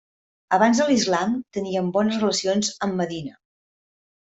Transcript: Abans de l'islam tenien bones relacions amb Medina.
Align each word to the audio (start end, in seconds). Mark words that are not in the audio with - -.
Abans 0.55 0.79
de 0.83 0.87
l'islam 0.91 1.35
tenien 1.59 1.93
bones 1.99 2.19
relacions 2.23 2.73
amb 2.89 3.01
Medina. 3.03 3.39